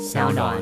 [0.00, 0.56] 小暖。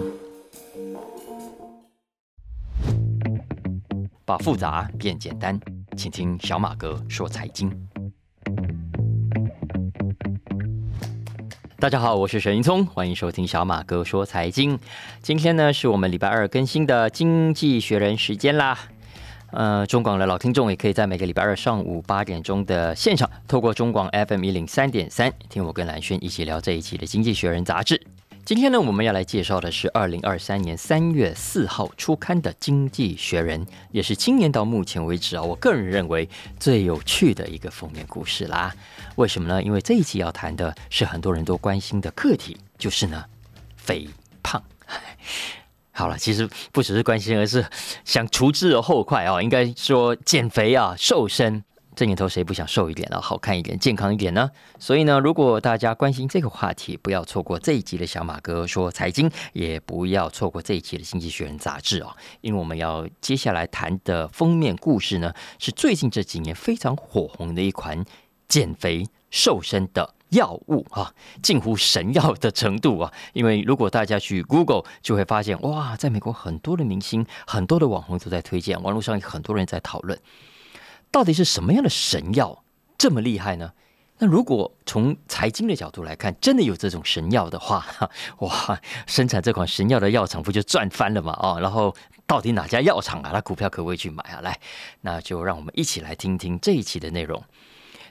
[4.25, 5.57] 把复杂变简单，
[5.97, 7.71] 请听小马哥说财经。
[11.79, 14.77] 大家好，我是沈云聪，欢迎收听小马哥说财经。
[15.23, 18.77] 今天呢，是我们礼拜二更新的《经济学人》时间啦。
[19.53, 28.05] 呃，中广的老听众也可以在每个礼拜二上午八点钟的现场，透过中广 FM 一零三点三，听我跟蓝轩一起聊这一期的《经济学人》杂志。
[28.49, 36.27] 今天呢，我们要来介绍的是二零二三年三月四号出刊的《经济学人》，也是今年到目前为止啊，我个人认为
[36.59, 38.75] 最有趣的一个封面故事啦。
[39.17, 39.63] 为什么呢？
[39.63, 43.23] 因为这一期要谈的是很多人都关心的课题，就是呢，
[43.77, 44.09] 肥
[44.43, 44.63] 胖。
[45.93, 47.63] 好了，其实不只是关心，而是
[48.07, 51.63] 想除之而后快啊，应该说减肥啊，瘦身。
[51.99, 54.49] 这年头谁不想瘦一点啊，好看一点，健康一点呢？
[54.79, 68.05] 所以呢，如果大家关心这个话题，不要错过这一集的小马哥说财经，也不要错过这一集的《经济学人》杂志哦，因为我们要接下来谈的封面故事呢，是最近这几年非常火红的一款
[68.47, 71.13] 减肥瘦身的药物啊，
[71.43, 73.13] 近乎神药的程度啊！
[73.33, 80.17] 因为如果大家去 Google，就会发现哇，在美国很多的明星、很多的网红都在推荐，网络上有很多人在讨论。
[81.11, 82.63] 到底是什么样的神药
[82.97, 83.73] 这么厉害呢？
[84.21, 87.87] 那如果从财经的角度来看，真的有这种神药的话，
[88.41, 91.39] 哇，生产这款神药的药厂不就赚翻了吗？
[91.41, 91.95] 哦，然后
[92.27, 93.31] 到底哪家药厂啊？
[93.33, 94.41] 那股票可不可以去买啊？
[94.41, 94.59] 来，
[95.03, 97.41] 那就让我们一起来听听这一期的内容。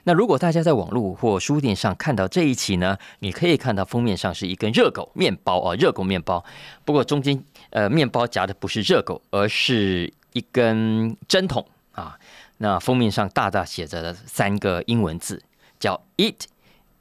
[0.04, 6.42] 那如果大家在网络或书店上看到这一期呢，你可以看到封面上是一根热狗面包啊，热狗面包。
[6.86, 12.18] 不过中间呃，面包夹的不是热狗，而是一根针筒啊。
[12.58, 15.42] 那封面上大大写着的三个英文字
[15.80, 16.40] 叫 “eat,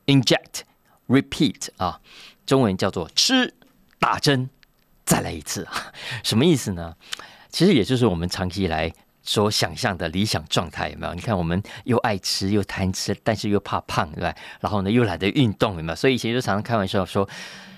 [0.06, 0.62] inject,
[1.08, 2.00] repeat” 啊，
[2.46, 3.54] 中文叫做吃、
[4.00, 4.50] 打针、
[5.06, 5.68] 再来一次，
[6.24, 6.96] 什么意思呢？
[7.50, 11.14] 其实也就是我们长期以来所想象的理想状态，有没有？
[11.14, 14.36] 你看，我们又爱吃又贪吃，但是又怕胖，对吧？
[14.60, 15.96] 然后呢，又懒得运动，有没有？
[15.96, 17.28] 所以以前就常常开玩笑说。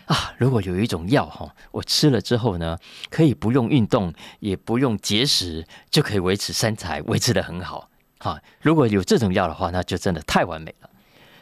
[0.10, 2.76] 啊，如果有一种药哈，我吃了之后呢，
[3.12, 7.88] 可以不用运动，也不用节食，就可以维持身材，维持的很好。
[8.18, 10.90] 哈，如果有这种药的话，那就真的太完美了。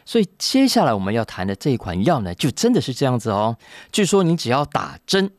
[0.04, 3.56] 所以接下来我们要谈的这一款药呢，就真的是这样子哦。
[3.90, 5.30] 据说你只要打针，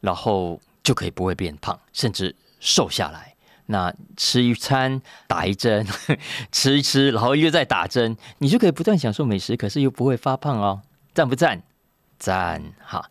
[0.00, 3.34] 然后就可以不会变胖，甚至瘦下来。
[3.66, 5.84] 那吃一餐打一针，
[6.52, 10.80] 吃一吃，然后又再打针，你就可以不断享受美食，可是又不会发胖哦。
[11.12, 11.60] 赞不赞？
[12.18, 13.08] 赞哈，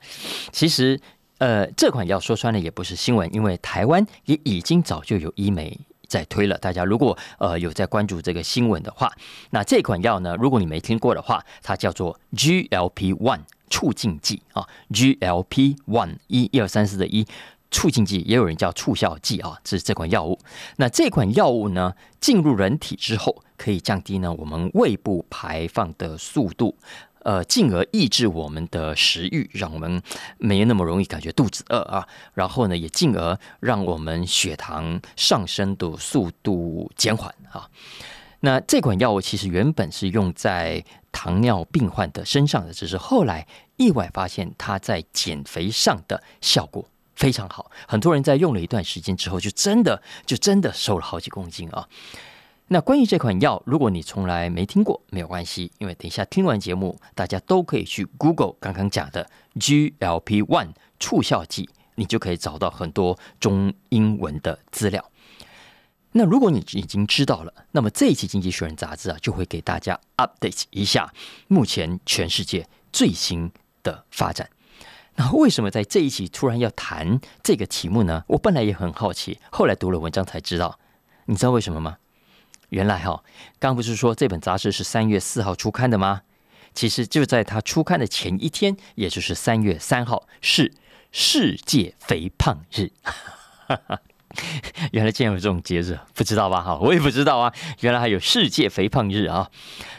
[0.51, 0.99] 其实
[1.39, 6.57] 呃，这款药说穿了也不是新闻，因为台湾也已经早就有医美在推了。
[6.57, 9.11] 大家如果呃有在关注这个新闻的话，
[9.51, 17.27] 那这款药呢，如果你没听过的话，它叫做 GLP one 促进剂啊，GLP one 一一二三四的一
[17.69, 20.39] 促进剂，也有人叫促效剂啊，这是这款药物。
[20.77, 26.77] 那这款药物呢，进入人体之后，可以降低呢我们胃部排放的速度。
[27.27, 30.01] 呃，进而抑制我们的食欲，让我们
[30.37, 32.07] 没那么容易感觉肚子饿啊。
[32.33, 37.69] 然后呢，也进而让我们血糖上升的速度减缓啊。
[38.39, 43.45] 那这款药物其实原本是用在糖尿病患的身上的，只是后来
[43.75, 47.69] 意外发现它在减肥上的效果非常好。
[47.89, 51.89] 很多人在用了一段时间之后，就真的就真的瘦了好几公斤啊。
[52.69, 65.09] 那关于这款药，如果你从来没听过，没有关系，因为等一下听完节目，大家都可以去 Google 刚刚讲的 GLP one 促效剂，你就可以找到很多中英文的资料。
[66.11, 71.13] 那如果你已经知道了，那么这一期《经济学人》杂志啊，就会给大家 update 一下
[71.47, 73.49] 目前全世界最新
[73.81, 74.49] 的发展。
[75.15, 78.25] 那为什么在这一期突然要谈这个题目呢？
[78.27, 80.77] 我本来也很好奇，后来读了文章才知道。
[81.25, 81.97] 你知道为什么吗？
[82.69, 83.23] 原来哈，
[83.59, 86.21] 刚不是说这本杂志是三月四号出刊的吗？
[86.73, 90.73] 其实就在他出刊的前一天，也就是三月三号，是
[91.11, 92.91] 世界肥胖日。
[94.91, 96.61] 原来竟然有这种节日，不知道吧？
[96.61, 97.53] 哈， 我也不知道啊。
[97.81, 99.49] 原来还有世界肥胖日啊！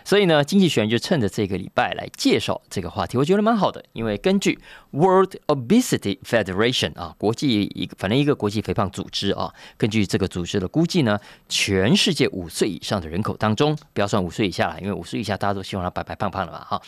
[0.05, 3.85] 所以呢，经济学人就趁着这个礼拜来介绍这个话题，我觉得蛮好的。
[3.93, 4.58] 因为根据
[4.93, 11.19] World Obesity Federation 啊，国际一个反正一个国际肥胖组织啊，根据这个组织的估计呢，
[11.49, 16.81] 全世界五岁以上的人口当中，不要算五岁以下了，因为五岁以下大家都希望他白白胖胖的嘛，哈。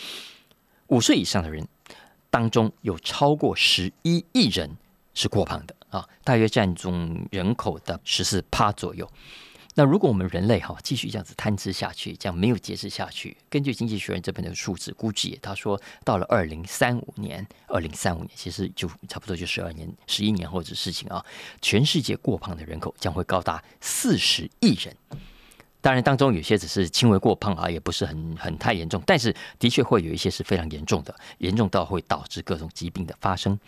[0.88, 1.66] 五岁以上的人
[2.30, 4.76] 当中，有超过十一亿人
[5.14, 5.74] 是过胖的。
[5.90, 9.08] 啊，大约占总人口的十四趴左右。
[9.76, 21.24] 那如果我们人类哈继续这样子贪吃下去，这样没有节制下去，根据《经济学人》这边的数字估计，他说到了二零三五年，二零三五年其实就差不多就十二年、十一年后的事情啊，
[21.62, 24.94] 全世界过胖的人口将会高达四十亿人。
[25.80, 33.58] 当然，当中有些只是轻微过胖啊，也不是很很太严重，但是的确会有一些是非常严重的，严重到会导致各种疾病的发生。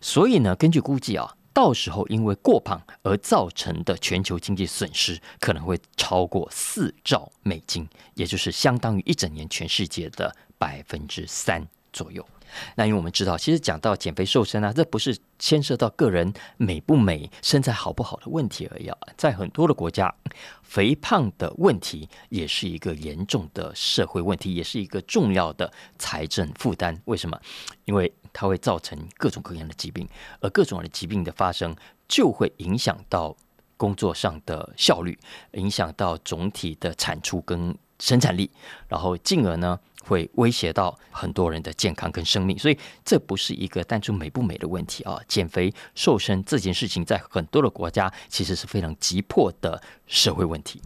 [0.00, 1.34] 所以呢，根据估计啊。
[1.54, 12.26] 到时候因为过胖而造成的全球经济损失可能会超过四兆美金，也就是相当于一整年全世界的百分之三左右。
[12.76, 18.90] 那因为我们知道，其实讲到减肥瘦身啊，这不是牵涉到个人美不美、身材好不好的问题而已。
[19.16, 20.14] 在很多的国家，
[20.62, 27.00] 肥胖的问题也是一个严重的社会问题，也是一个重要的财政负担。
[27.06, 27.40] 为什么？
[27.84, 30.08] 因为它会造成各种各样的疾病，
[30.40, 31.74] 而各种的疾病的发生，
[32.06, 33.36] 就会影响到
[33.76, 35.18] 工作上的效率，
[35.52, 38.50] 影响到总体的产出跟生产力，
[38.88, 39.78] 然后进而呢？
[40.04, 45.18] 会威胁到很多人的健康跟生命，所以这不是一个单纯美不美的问题啊！
[45.26, 50.80] 减肥瘦身这件事情，在很多的国家其实是非常急迫的社会问题。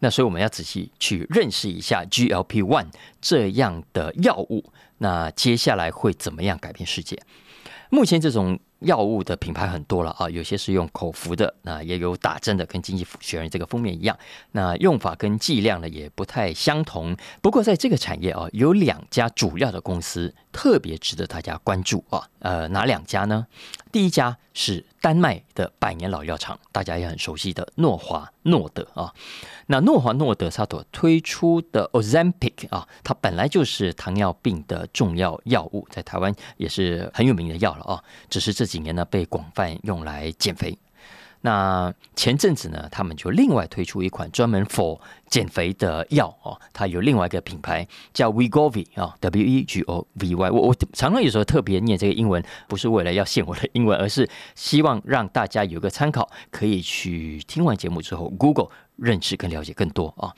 [0.00, 2.86] 那所以我们要仔细去认识一下 GLP one
[3.20, 4.64] 这样的药物，
[4.98, 7.20] 那接下来会怎么样改变世界？
[7.90, 8.58] 目前这种。
[8.84, 14.16] 药物的品牌很多了啊，有些是用口服的，那也有打针的，跟经济学人这个封面一样。
[14.52, 17.16] 那用法跟剂量呢也不太相同。
[17.40, 22.28] 不过在这个产业啊，有两家主要的公司特别值得大家关注啊。
[22.40, 23.46] 呃，哪两家呢？
[23.90, 29.12] 第一家是丹麦的百年老药厂，大家也很熟悉的诺华诺德啊。
[29.66, 38.02] 那诺华诺德它所推出的 Ozempic 啊，它本来就是糖尿病的重要药物，在台湾也是很有名的药了啊。
[38.30, 40.78] 只是这几年呢，被广泛用来减肥。
[41.44, 44.98] 那前阵子呢，他们就另外推出一款专门 for
[45.28, 50.50] 减肥的药哦，它有另外一个品牌叫 Wegovy 啊，W E G O V Y。
[50.50, 60.32] 我我常常有时候特别念这个英文，不是为了要献我的英文，而是希望让大家有个参考，可以去听完节目之后 Google 认识跟了解更多啊。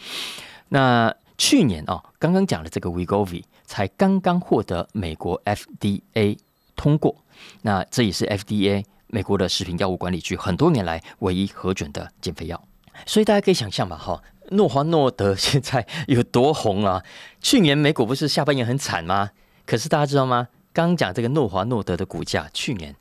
[0.71, 6.39] 那去年啊，刚刚讲的这个 Wegovy 才刚刚获得美国 FDA
[6.75, 7.15] 通过，
[7.61, 8.85] 那这也是 FDA。
[9.09, 12.67] 美国的食品药物管理局很多年来唯一核准的减肥药，
[13.07, 17.03] 所以大家可以想象吧，哈，诺华诺德现在有多红啊？
[17.41, 19.31] 去年美股不是下半年很惨吗？
[19.67, 20.49] 可是大家知道吗？
[20.73, 22.95] 刚讲这个诺华诺德的股价去年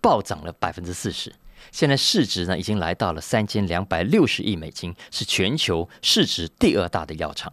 [0.00, 1.32] 暴涨了百分之四十，
[1.70, 7.52] 现在市值呢已经来到了三千两百六十亿美金，是全球市值第二大的药厂。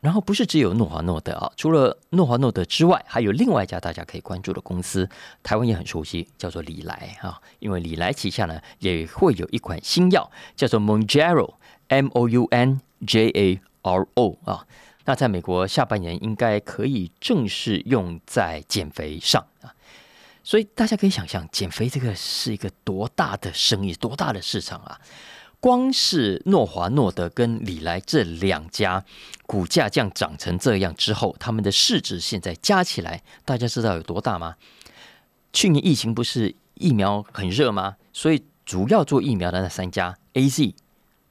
[0.00, 5.08] 然后不是只有诺华诺德啊，除了诺华诺德之外，还有另外一家大家可以关注的公司，
[5.42, 7.38] 台湾也很熟悉，叫做李来啊。
[7.58, 14.66] 因为李来旗下呢也会有一款新药，叫做 Monjaro，M O U N J A R O 啊。
[15.04, 19.74] 那在美国下半年应该可以正式用在减肥上啊。
[20.42, 24.98] 所以大家可以想象，减肥这个是一个多大的生意，多大的市场啊！
[25.60, 29.04] 光是诺华诺德跟李来这两家
[29.46, 34.56] 股价这样涨成这样之后，他们的市值现在加起来，大家知道有多大吗？
[35.52, 37.96] 去年疫情不是疫苗很热吗？
[38.12, 40.74] 所以主要做疫苗的那三家 A Z、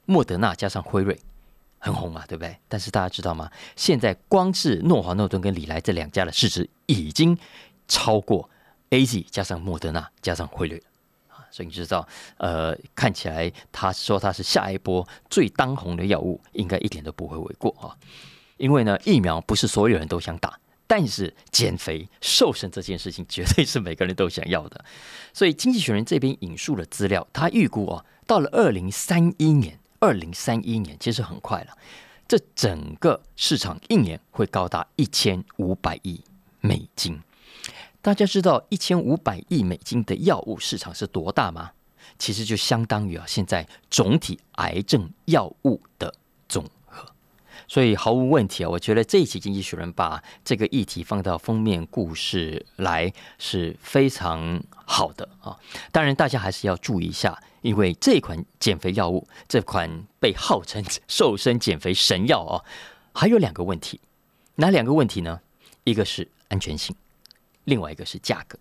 [0.06, 1.20] 莫德纳加上辉瑞
[1.80, 2.56] 很红嘛，对不对？
[2.68, 3.50] 但是大家知道吗？
[3.76, 7.36] 现在光是诺华诺德跟李来这两家的市值已经
[7.88, 8.48] 超过
[8.92, 10.84] A Z 加上莫德纳加上辉瑞。
[11.52, 17.96] 所以你知道，呃，看起来他说他是下一波最当红的药物，应该一点都不会为过啊。
[18.58, 24.84] 因为呢，疫苗不是所有人都想打，但是减肥瘦身这件事情绝对是每个人都想要的。
[25.34, 31.78] 所以经济学人这边引述了资料，他预估啊，到了二零三一年，二零三一年其实很快了，
[32.28, 36.22] 这整个市场一年会高达一千五百亿
[36.60, 37.20] 美金。
[38.02, 41.72] 大家知道一千五百亿美金的药物市场是多大吗？
[42.18, 46.14] 其实就相当于啊现在总体癌症药物的
[46.48, 47.06] 总和。
[47.68, 55.58] 所以毫无问题啊，我觉得这一期《经济学人》把这个议题放到封面故事来是非常好的啊。
[55.92, 62.64] 当然，大家还是要注意一下，因为这款减肥药物，这款被号称 瘦身减肥神药啊，
[63.14, 64.00] 还有两个问题。
[64.56, 65.42] 哪两个问题呢？
[65.84, 66.96] 一个是安全性。
[67.70, 68.58] 另外一个是价格，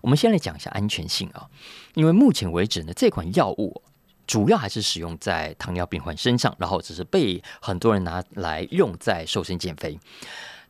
[0.00, 1.46] 我们先来讲一下安全性啊，
[1.94, 3.82] 因为目前为止呢，这款药物
[4.26, 9.98] 主要还是使用在糖尿病患身上，然后只是被很多人拿来用在瘦身减肥。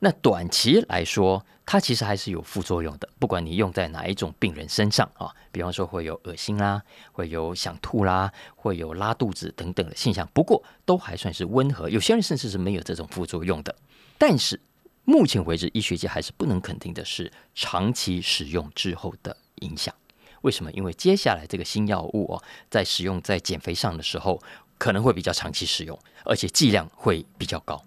[0.01, 10.29] 那短期来说，它其实还是有副作用的，不管你用在哪一种病人身上啊，比方说会有恶心啦，会有想吐啦，会有拉肚子等等的现象。
[10.35, 13.75] 不过都还算是温和，有些人甚至是没有这种副作用的。
[14.19, 14.61] 但是
[15.07, 19.95] 目前为止，医学界还是不能肯定的是长期使用之后的影响。
[20.43, 20.71] 为什么？
[20.73, 24.43] 因为接下来这个新药物哦，在使用在减肥上的时候，
[24.79, 27.81] 可能会比较长期使用，而且剂量会比较高。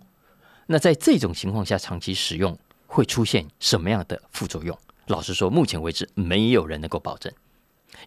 [0.68, 2.58] 那在这种情况下，长期使用
[2.88, 4.78] 会出现什么样的副作用？
[5.08, 7.34] 老实说，目前为止没有人能够保证，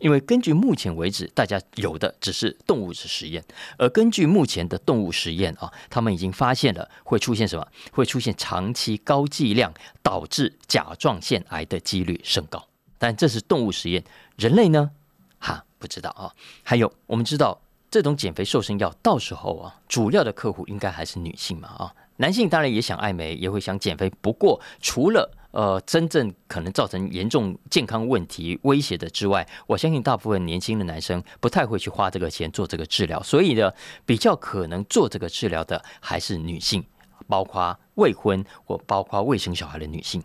[0.01, 3.45] 因为根据目前为止大家有的只是动物实实验，
[3.79, 7.67] 而根据目前的动物实验啊，他们已经发现了会出现什么？
[7.93, 9.73] 会出现长期高剂量
[10.03, 12.67] 导致甲状腺癌的几率升高。
[12.99, 14.05] 但这是动物实验，
[14.37, 14.91] 人类呢？
[15.39, 16.33] 哈，不知道啊。
[16.63, 21.95] 还有，我们知道这种减肥瘦身药，到时候啊，主要的客户应该还是女性嘛啊。
[22.19, 24.09] 男性当然也想爱美，也会想减肥。
[24.21, 33.23] 不过，除了呃真正可能造成严重健康问题威胁的之外，我相信大部分年轻的男生不太会去花这个钱做这个治疗。
[33.23, 33.73] 所以呢，
[34.05, 36.85] 比较可能做这个治疗的还是女性，
[37.29, 40.23] 包括未婚或包括未生小孩的女性。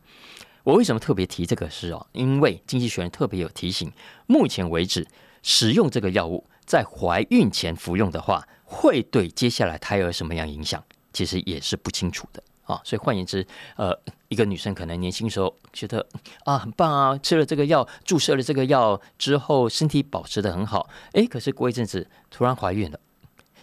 [0.63, 2.07] 我为什么特别提这个事哦？
[2.11, 3.91] 因为经济学人特别有提醒，
[4.25, 5.07] 目前为止
[5.41, 10.83] 使用这个药物在怀孕前服用的话，会对接下来胎儿什么样影响？
[11.13, 13.47] 其实也是不清楚的啊，所以换言之，
[13.77, 13.97] 呃，
[14.27, 16.05] 一个女生可能年轻时候觉得
[16.43, 22.99] 啊很棒啊，吃了这个药，注射了这个药之后，身体保持的很好，哎，可是过一阵子突然怀孕了，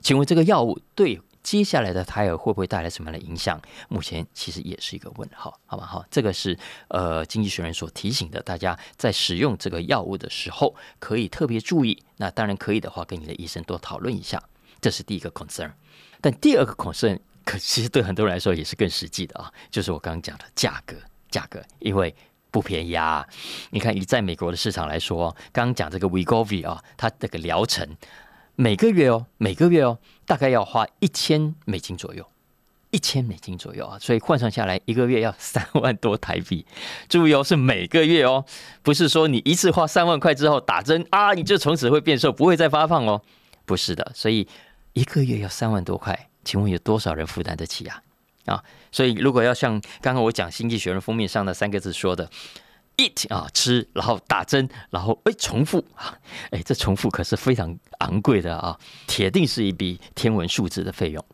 [0.01, 3.61] 请问这个药物对接下来的胎儿会不会带来什么样的影响？
[3.91, 5.85] 目前其实也是一个问号，好吧？
[5.85, 6.59] 好，这个是
[6.89, 12.03] 呃经济学人所提醒的，大家在使用这个药物的时候可以特别注意。
[12.17, 14.43] 那当然可以的话，跟你的医生多讨论一下，
[14.81, 15.73] 这是第一个 concern。
[16.23, 17.19] 但第二个 concern。
[17.45, 20.97] 可其实对很多人来说也是更实际的啊，就是我刚刚讲的价格，
[21.31, 22.15] 价格因为
[22.51, 23.27] 不便宜啊。
[23.71, 27.87] 你看以在美国的市场来说，刚刚讲这个 wegov 啊，它这个疗程
[28.57, 32.25] 每个月哦，每个月哦，大概要花一千美金左右，
[32.91, 36.65] 一千美金左右啊，所以换算下来一个月要三万多台币。
[37.09, 38.45] 注意哦，是每个月哦，
[38.83, 43.21] 不是说你一次花三万块之后打针啊，你就从此会变瘦，不会再发胖哦，
[43.67, 44.47] 不是的，所以
[44.93, 46.31] 一个月要三万多块。
[46.45, 48.03] 请问有多少人负担得起啊？
[48.47, 52.29] 啊，所以如果要像刚刚我讲《经济学人》封面上的三个字说的
[52.99, 56.17] ，eat 啊吃，然后打针，然后哎重复啊，
[56.51, 61.25] 哎这重复可是非常昂贵的啊，铁定是一笔天文数字的费用。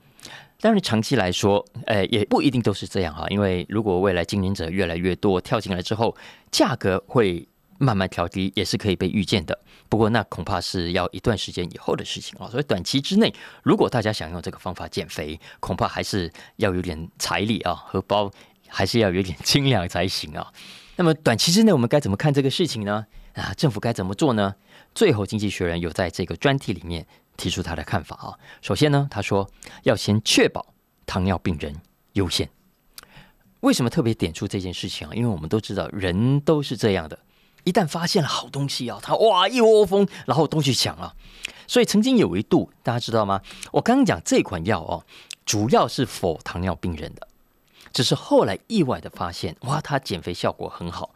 [0.61, 6.17] 但是长期来说，哎也不一定都是这样哈，因为如果未来经营者越来越多跳进来之后，
[6.51, 7.47] 价格会。
[7.81, 9.59] 慢慢调低也是可以被预见的，
[9.89, 12.47] 不过那恐怕是要一段时间以后的事情啊。
[12.51, 18.31] 所以短期之内，如果大家想用这个方法减肥，恐怕还是要有点财力啊，荷包
[18.69, 20.53] 还是要有点斤两才行啊。
[20.97, 23.07] 那么短期之内，我们该怎么看这个事情呢？
[23.33, 24.55] 啊，政府该怎么做呢？
[24.95, 27.07] 最后，经济学人有在这个专题里面
[27.39, 28.35] 提出他的看法啊。
[28.61, 29.49] 首先呢，他说
[29.85, 30.75] 要先确保
[31.07, 31.75] 糖尿病人
[32.13, 32.47] 优先。
[33.61, 35.15] 为什么特别点出这件事情啊？
[35.15, 37.19] 因为我们都知道，人都是这样的。
[37.65, 41.15] 一旦发现了好东西啊，他哇一窝蜂，然后都去抢啊。
[41.67, 43.43] 所以曾经有一度，大家知道吗？
[43.73, 45.05] 我刚刚讲这款药哦，
[45.47, 47.29] 主要是否糖尿病人的，
[47.93, 51.11] 只是后来意外的发现，哇，它减肥效果很好。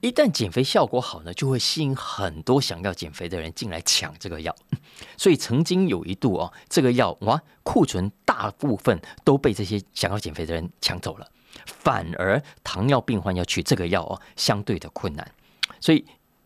[0.00, 4.54] 一旦减肥效果好呢，就会吸引很多想要减肥的人进来抢这个药。
[5.16, 11.26] 所以曾经有一度哦，这个药哇，库存大部分都被这些想要减肥的人抢走了，
[11.64, 15.28] 反而糖尿病患要取这个药哦，相对的困难。
[15.84, 16.02] 所以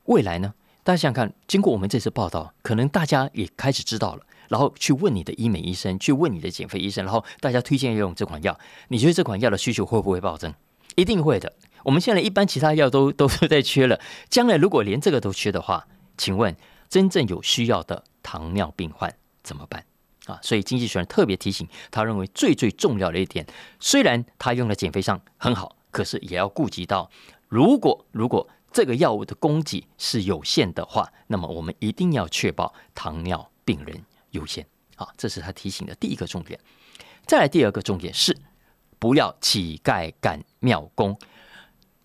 [0.07, 0.53] 未来呢，
[0.83, 10.53] 大家想想看，经过我们这次报道，可能大家也开始知道了，然后去问你的医美医生，去问你的减肥医生，然后大家推荐用这款药，你觉得这款药的需求会不会暴增？
[10.97, 11.53] 一定会的。
[11.85, 16.57] 我们现在一般其他药都 都是在缺了，将来如果连这个都缺的话，请问
[16.89, 19.15] 真正有需要的糖尿病患
[19.45, 19.85] 怎么办
[20.27, 20.41] 啊？
[20.43, 23.47] 所以经济学人特别提醒，他认为最最重要的一点，
[23.79, 27.09] 虽然他用在减肥上很好，可是也要顾及到，
[27.47, 28.49] 如果如果。
[28.79, 34.65] 这个药物的供给是有限的话，那么我们一定要确保糖尿病人优先。
[34.95, 36.61] 啊，这是他提醒的第一个重点。
[37.27, 38.39] 再来第二个重点是，
[39.01, 41.19] 不要乞丐赶庙工。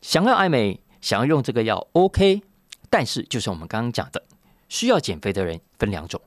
[0.01, 2.41] 想要爱美，想要用这个药，OK。
[2.89, 4.23] 但是，就是我们刚刚讲的，
[4.67, 6.19] 需要减肥的人分两种，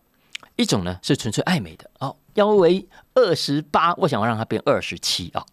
[0.55, 5.45] 一种呢是纯粹爱美的，哦，腰围二十八，我想要让它变二十七啊。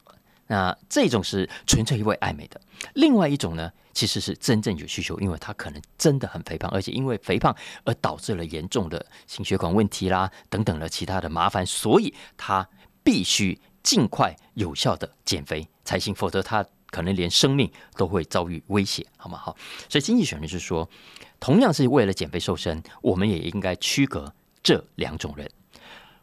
[0.53, 2.62] 那这种是纯粹因为爱美的。
[2.93, 3.72] 另外一种呢？
[3.91, 7.55] 其实是真正有需求，因为他可能真的很肥胖，而且因为肥胖
[7.86, 12.67] 而导致了严重的心血管问题啦等等的其他的麻烦，所以他
[13.03, 19.38] 必须尽快有效的减肥才行，否则他可能连生命都会遭遇威胁，好吗？
[19.38, 19.55] 好，
[19.88, 20.89] 所以经济学人是说，
[21.39, 24.33] 同样是为了减肥瘦身，我们也应该区隔
[24.63, 25.48] 这两种人，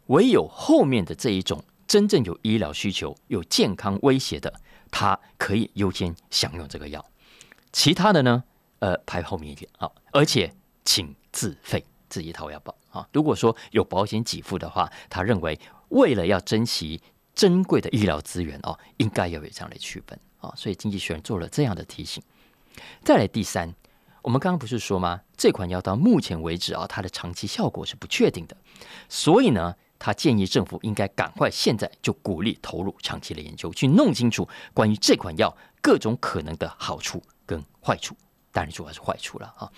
[0.06, 4.60] 唯有后面的这一种真正有医疗需求、有健康威胁的，
[4.92, 7.04] 他可以优先享用这个药，
[7.72, 8.44] 其他的呢，
[8.78, 10.54] 呃，排后面一点啊，而且
[10.84, 11.84] 请自费。
[12.08, 13.08] 自己掏腰包啊！
[13.12, 15.56] 如果说有保险给付的话，他认为
[15.90, 17.00] 为了要珍惜
[17.36, 20.52] 珍贵的医疗资源哦，应该要有这样的区分啊。
[20.56, 22.20] 所以经济学人做了这样的提醒。
[23.04, 23.72] 再来第三，
[24.22, 25.20] 我们刚刚不是说吗？
[25.36, 28.56] 这款药到目前为止啊，它的长期效果是不确定的，
[29.08, 38.16] 所以呢，他建议政府应该赶快现在就鼓励投入长期的研究，去弄清楚关于这款药各种可能的好处跟坏处，
[38.50, 39.70] 当然主要是坏处了啊。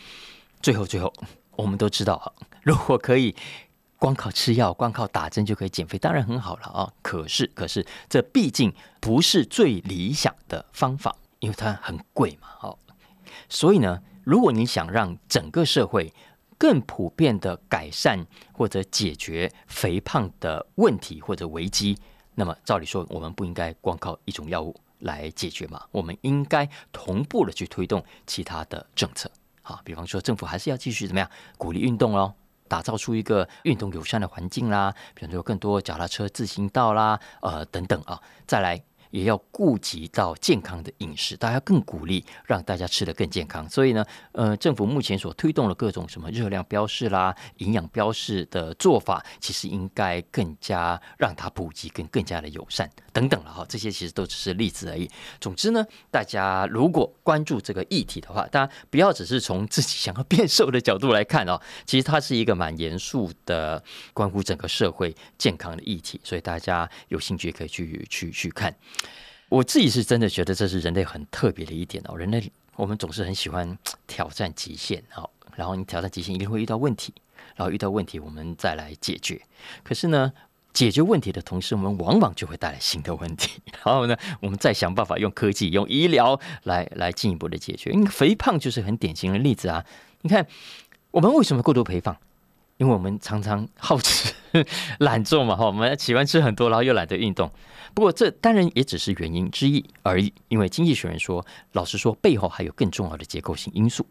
[0.62, 1.12] 最后，最后。
[1.54, 2.32] 我们都知道啊，
[2.64, 3.36] 如果可以
[3.98, 6.90] 光靠吃药、光靠打针就可以减肥，当然很好了啊。
[7.02, 12.48] 可是，可是这毕竟不是最理想的方法，因为它很贵嘛。
[12.58, 12.78] 好，
[13.50, 16.14] 所以呢，如果你想让整个社会
[16.62, 21.98] 更普遍的改善或者解决肥胖的问题或者危机，
[22.36, 25.84] 那么照理说，我们不应该光靠一种药物来解决嘛？
[25.90, 29.28] 我们应该同步的去推动其他的政策。
[29.62, 31.28] 好，比方说政府还是要继续怎么样
[31.58, 32.32] 鼓励运动哦，
[32.68, 38.80] 打造出一个运动友善的环境啦，比方说更多脚踏车、自行道啦，呃等等啊，再来。
[39.12, 43.68] 也要顾及到健康的饮食，大家更鼓励让大家吃得更健康。
[43.68, 53.66] 所以呢，呃，政府目前所推动的各种什么热量标示啦、营养标示的做法，其实应该更加让它普及，更更加的友善等等了哈。
[53.68, 55.08] 这些其实都只是例子而已。
[55.38, 66.18] 总之呢，大家如果关注这个议题的话，大家不要只是从自己想要变瘦的角度来看哦， 其实它是一个蛮严肃的，关乎整个社会健康的议题。
[66.24, 68.74] 所以大家有兴趣可以去去去看。
[69.48, 72.16] 我自己是真的觉得这是人类很特别的一点哦。
[72.16, 77.12] 人类我们总是很喜欢挑战极限哦，然后你挑战极限一定会遇到问题，
[77.56, 79.40] 然后遇到问题我们再来解决。
[79.82, 80.32] 可是呢，
[80.72, 83.60] 解决问题的同时，我们往往就会带来新的问题。
[83.84, 87.90] 然后呢，我们再想办法用科技、用医疗来来进一步的解决。
[87.90, 89.84] 因为肥胖就是很典型的例子啊。
[90.22, 90.46] 你看，
[91.10, 92.16] 我们为什么过度肥胖？
[92.78, 94.32] 因为我们常常好吃
[94.98, 97.52] 懒做嘛，哈，我们喜欢吃很多，然后又懒得运动。
[97.94, 100.32] 不过这当然也只是原因之一而已。
[100.48, 104.06] 因为经济学人说，老实说，背后还有更重要的结构性因素。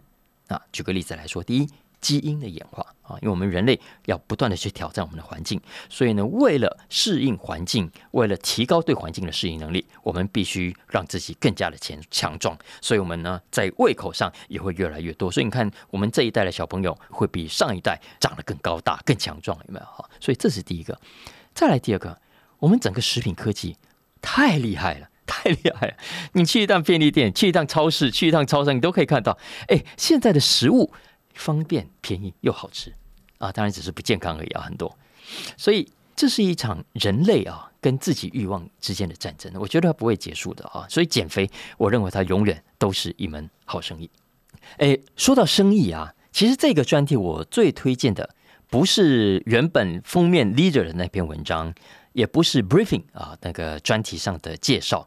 [0.48, 1.68] 啊举个例子来说，第一。
[2.02, 12.58] 基因的演化啊，因为我们人类要不断的去挑战我们的环境，所以呢，为了适应环境，为了提高对环境的适应能力，我们必须让自己更加的强强壮。
[12.82, 15.32] 所以，我们呢，在胃口上也会越来越多。
[15.32, 19.86] 所以，你看，我们这一代的小朋友会比上一代长得更高大、更强壮，有没有？
[19.86, 21.00] 哈，所以这是第一个。
[21.54, 22.20] 再来第二个，
[22.62, 23.76] 我们整个食品科技
[24.22, 25.94] 太厉害了， 太厉害了！
[26.32, 30.94] 你去一趟便利店，去一趟超市，去一趟超市，你都可以看到，哎，现在的食物。
[31.34, 32.94] 方便、便宜又好吃
[33.38, 33.50] 啊！
[33.54, 34.96] 当然只是不健康而已啊，很多。
[35.56, 40.86] 所以这是一场人类啊跟自己欲望之间的战争，我觉得它不会结束的啊。
[40.90, 44.10] 所以减肥，我认为它永远都是一门好生意。
[44.78, 48.36] 哎，说到生意啊，其实这个专题我最推荐的
[48.70, 51.74] 不是原本封面 leader 的那篇文章，
[52.14, 55.06] 也不是 briefing 啊那个专题上的介绍，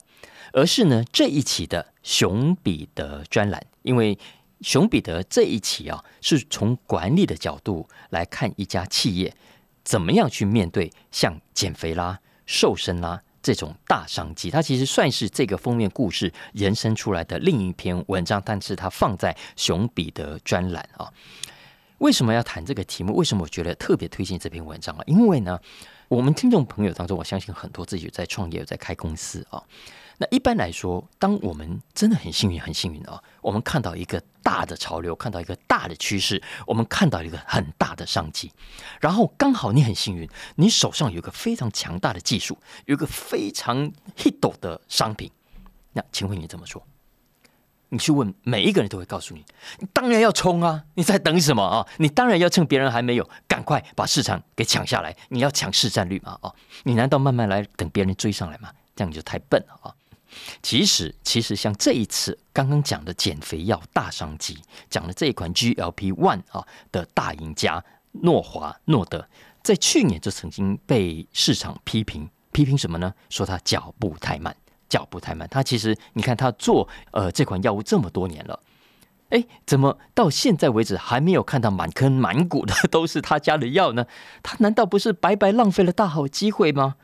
[0.52, 4.18] 而是呢这一期的熊彼得专栏，因为。
[4.60, 9.36] 熊彼得这一期啊，是从管理的角度来看一家企业
[9.82, 14.50] 怎么样去面对像减肥啦、瘦身啦这种大商机。
[14.50, 21.12] 它其实算是这个封面故事延伸出来的另一篇文章，但是它放在熊彼得专栏啊。
[21.98, 23.14] 为什么要谈这个题目？
[23.16, 25.02] 为什么我觉得特别推荐这篇文章啊？
[25.06, 25.60] 因为呢，
[26.08, 29.62] 我们听众朋友当中，我相信很多自己在创业、在开公司啊。
[30.18, 38.52] 那一般来说，当我们真的很幸运、很幸运啊，我们看到一个大的潮流，看到一个大的趋势，我们看到一个很大的商机，
[39.00, 45.28] 然后刚好你很幸运，你手上有一个非常强大的技术，有一个非常 hit 的商品，
[45.92, 46.86] 那请问你怎么做？
[47.94, 49.44] 你去问每一个人都会告诉你，
[49.78, 50.84] 你当然要冲啊！
[50.94, 51.86] 你在等什么啊？
[51.98, 55.16] 你当然要趁别人还没有，赶快把市场给抢下来！
[55.28, 56.36] 你要抢市占率嘛？
[56.42, 56.52] 哦，
[56.82, 58.70] 你难道慢慢来等别人追上来吗？
[58.96, 59.94] 这样你就太笨了啊！
[60.60, 64.58] 其实，其实像这一次刚刚讲的减肥药大商机，
[64.90, 69.28] 讲的这一款 GLP One 啊的大赢家诺华诺德，
[69.62, 73.14] 在去年就曾经被市场批评，批评什么呢？
[73.30, 74.56] 说它脚步太慢，
[74.94, 75.48] 脚步太慢。
[75.50, 78.60] 他其实你看，他做呃这款药物这么多年了，
[79.30, 84.06] 哎，怎么到现在为止还没有看到满坑满谷的都是他家的药呢？
[84.44, 86.94] 他难道不是白白浪费了大好机会吗？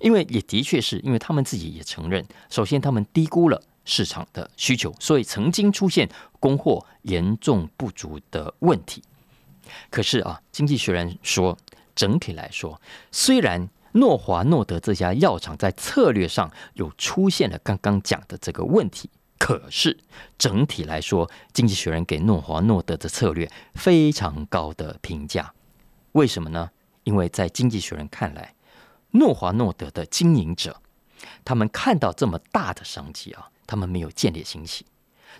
[0.00, 6.08] 因为也的确是因为他们自己也承认，首先他们低估了市场的需求，所以曾经出现
[6.40, 9.00] 供货严重不足的问题。
[9.88, 11.56] 可是啊，经济学人说，
[11.94, 12.80] 整体来说，
[13.12, 19.98] 虽然诺华诺德这家药厂在策略上有出现了刚刚讲的这个问题，可是
[20.36, 25.52] 整体来说，经济学人给诺华诺德的策略非常高的评价。
[26.12, 26.70] 为什么呢？
[27.04, 28.54] 因为在经济学人看来，
[29.12, 30.80] 诺华诺德的经营者，
[31.44, 34.84] 他们看到这么大的商机啊，他们没有建立欣喜，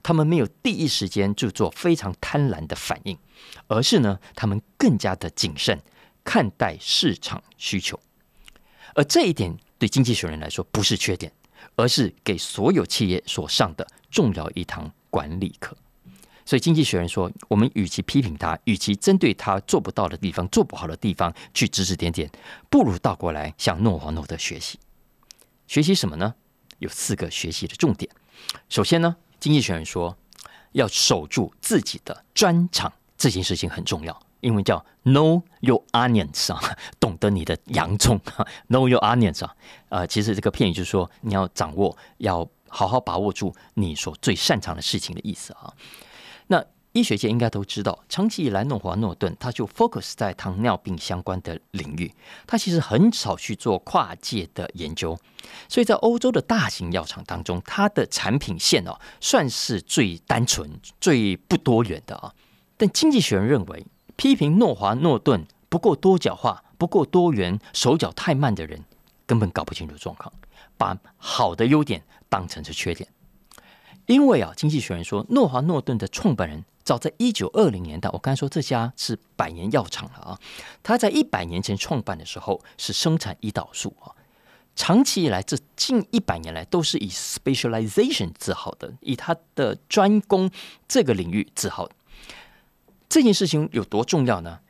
[0.03, 3.19] 他们没有第一时间就做非常贪婪的反应，
[3.67, 5.83] 而是呢，他们更加的谨慎
[6.25, 8.01] 看待市场需求。
[8.97, 11.31] 而这一点对经济学人来说不是缺点，
[11.77, 15.77] 而是给所有企业所上的重要一堂管理课。
[16.47, 22.31] 所以经济学人说，我们与其批评他，与其针对他做不到的地方、做不好的地方去指指点点，
[22.71, 24.79] 不如倒过来向诺华诺德学习。
[25.67, 26.35] 学习什么呢？
[26.79, 28.11] 有四个学习的重点。
[28.71, 30.17] 首先呢，经济学人说
[30.73, 34.26] 要守住自己的专长，这件事情很重要。
[34.41, 36.61] 英文叫 Know your onions 啊，
[37.01, 38.21] 懂得你的洋葱。
[38.69, 39.55] Know your onions 啊，
[39.89, 45.73] 呃，其实这个片语就是说你要掌握，要好好把握住你所最擅长的事情的意思啊。
[46.49, 52.13] 那医学界应该都知道，长期以来诺华诺顿他就 focus 在糖尿病相关的领域，
[52.47, 55.19] 他其实很少去做跨界的研究，
[55.69, 62.33] 所以在欧洲的大型药厂当中，它的产品线哦算是最单纯、最不多元的啊。
[62.79, 63.87] 但经济学人认为。
[64.17, 68.85] 批评诺华诺顿不够多角化、不够多元、手脚太慢的人，
[69.27, 70.33] 根本搞不清楚状况，
[70.77, 73.09] 把好的优点当成是缺点。
[74.07, 80.39] 因为啊，经济学人说，诺华诺顿的创办人早在一九二零年代，我刚才说这家是百年药厂了啊，
[80.83, 84.15] 他在一百年前创办的时候是生产胰岛素啊，
[84.77, 90.49] 长期以来这近一百年来都是以 specialization 自豪的，以他的专攻
[90.87, 91.89] 这个领域自豪。
[93.09, 94.61] 这件事情有多重要呢？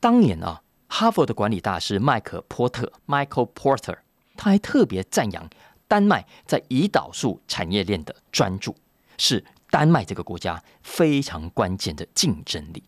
[0.00, 3.98] 当年啊，哈佛的管理大师麦克波特 （Michael Porter）
[4.36, 5.48] 他还特别赞扬
[5.86, 8.76] 丹麦在胰岛素产业链的专注，
[9.18, 12.82] 是丹麦这个国家非常关键的竞争力。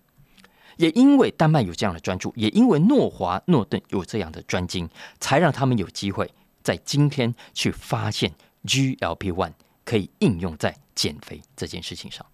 [0.76, 4.88] 也因为丹麦有这样的专注，也因为诺华诺顿有这样的专精，
[5.20, 6.28] 才让他们有机会
[6.62, 8.33] 在今天去发现
[8.64, 9.52] GLP-1
[9.85, 12.24] 可以应用在减肥这件事情上。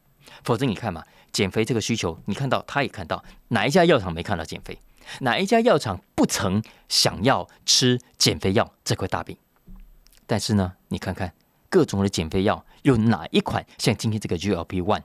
[0.44, 1.05] 否则，你看嘛。
[1.33, 4.79] 减肥这个需求，你看到，他也看到，哪一家药厂没看到减肥？
[5.21, 9.37] 哪一家药厂不曾想要吃减肥药这块大饼？
[10.27, 11.33] 但是呢，你看看
[11.69, 15.03] 各种的减肥药，有哪一款像今天这个 GLP One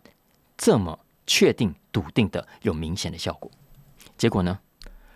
[0.58, 3.50] 这么确定、笃定的有明显的效果？
[4.18, 4.60] 结果呢，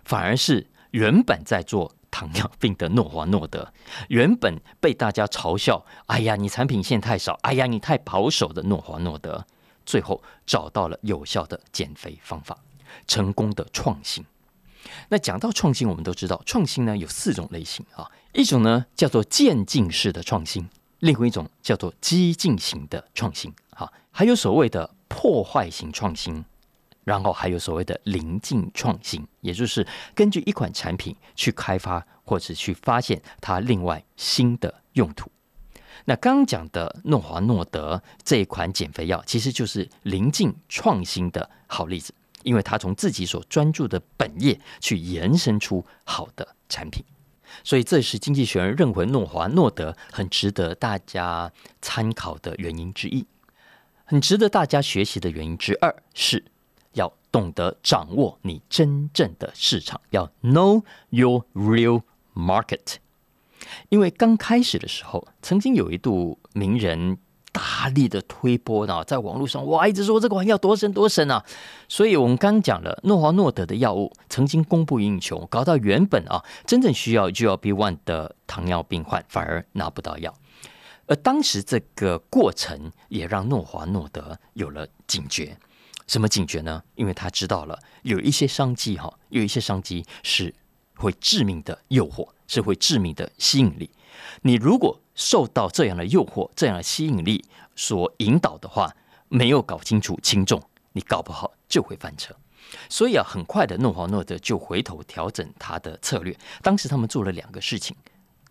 [0.06, 3.72] 反而是原本在做糖尿病的诺华诺德，
[4.08, 9.46] 原本被大家嘲笑，哎呀，你产品线太少，哎呀，你太保守的诺华诺德。
[9.90, 12.56] 最后找到了有效的减肥方法，
[13.08, 14.24] 成功的创新。
[15.10, 26.46] 那讲到创新，我们都知道创新呢有四种类型啊，一种呢叫做渐进式的创新，另外一种叫做激进型的创新，哈，还有所谓的破坏型创新，
[27.04, 35.32] 然后还有所谓的临近创新，也就是根据一款产品去开发或者去发现它另外新的用途。
[36.10, 47.06] 那刚讲的诺华诺德这一款减肥药，其实就是临近创新的好例子，因为它从自己所专注的本业去延伸出好的产品，
[47.64, 53.28] 所以这是经济学人认为诺华诺德很值得大家参考的原因之一，
[54.04, 56.44] 很值得大家学习的原因之二是
[56.94, 62.02] 要懂得掌握你真正的市场，要 know your real
[62.34, 62.96] market。
[63.90, 67.18] 因为刚开始的时候，曾经有一度名人
[67.52, 71.44] 大力的推波呢，在网络上哇一直说这个玩意要多神多神啊，
[71.88, 80.34] 所以我们刚讲了诺华诺德的药物曾经供不应求，搞到原本啊真正需要 GLP-1 的糖尿病患反而拿不到药，
[81.08, 85.58] 而当时这个过程也让诺华诺德有了警觉，
[86.06, 86.84] 什么警觉呢？
[86.94, 90.54] 因为他知道了有一些商机哈，有一些商机是
[90.96, 92.28] 会致命的诱惑。
[92.50, 93.90] 是会致命的吸引力。
[94.42, 98.94] 你如果受到这样的诱惑、这样的吸引力所引导的话，
[99.30, 102.36] 没有搞清楚轻重，你搞不好就会翻车。
[102.90, 106.38] 所以啊，很快的，诺华诺德就回头调整他的策略。
[106.62, 107.96] 当时他们做了两个事情：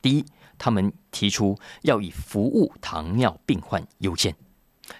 [0.00, 0.24] 第一，
[0.56, 4.32] 他们提出要以服务糖尿病患优先；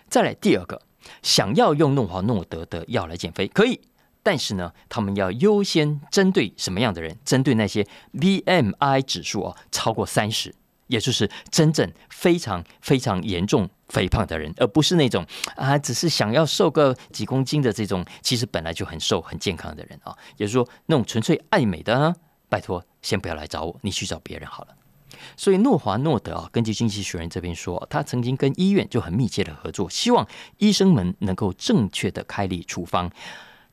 [0.09, 0.81] 再来第二个，
[1.23, 3.81] 想要用诺华诺德的药来减肥，可以。
[4.29, 7.17] 但是呢，他们要优先针对什么样的人？
[7.25, 10.55] 针对那些 BMI 指数哦超过三十，
[10.89, 15.25] 也就是真正非常非常严重肥胖的人，而不是那种
[15.57, 20.15] 啊只是想要瘦个几公斤的这种，其实本来就很瘦很健康的人啊。
[20.37, 22.15] 也就是说，那种纯粹爱美的，
[22.51, 24.77] 拜托先不要来找我，你去找别人好了。
[25.39, 33.11] 所以诺华诺德啊，根据经济学人这边说，他曾经跟医院就很密切的合作，希望医生们能够正确的开立处方。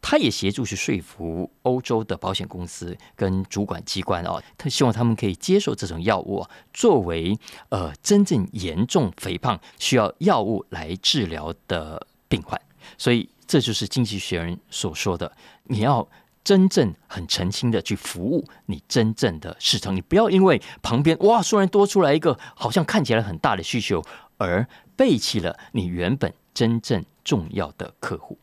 [0.07, 7.35] 他也协助去说服欧洲的保险公司跟主管机关哦，他希望他们可以接受这种药物作为
[7.69, 12.61] 呃真正严重肥胖需要药物来治疗的病患。
[12.99, 15.31] 所以这就是经济学人所说的，
[15.63, 16.07] 你要。
[16.43, 24.03] 真正很诚心的去服务你真正的市场，你不要因为旁边哇，突然多出来一个好像看起来很大的需求，
[24.37, 28.37] 而背弃了你原本真正重要的客户。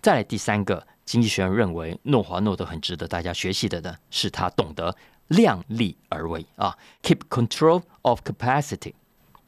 [0.00, 4.96] 再来第三个，经济学人认为诺华诺德很值得大家学习的呢，是他懂得
[5.28, 8.94] 量力而为啊，keep control of capacity。